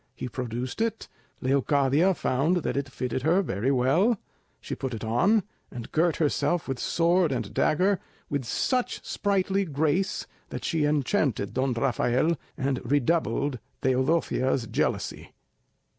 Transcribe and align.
He 0.15 0.27
produced 0.27 0.81
it, 0.81 1.07
Leocadia 1.41 2.15
found 2.15 2.63
that 2.63 2.75
it 2.75 2.89
fitted 2.89 3.21
her 3.21 3.43
very 3.43 3.69
well, 3.69 4.17
she 4.59 4.73
put 4.73 4.95
it 4.95 5.03
on, 5.03 5.43
and 5.69 5.91
girt 5.91 6.15
herself 6.15 6.67
with 6.67 6.79
sword 6.79 7.31
and 7.31 7.53
dagger 7.53 7.99
with 8.27 8.43
such 8.43 9.05
sprightly 9.05 9.63
grace 9.63 10.25
that 10.49 10.65
she 10.65 10.85
enchanted 10.85 11.53
Don 11.53 11.73
Rafael, 11.73 12.35
and 12.57 12.81
redoubled 12.83 13.59
Teodosia's 13.83 14.65
jealousy. 14.65 15.33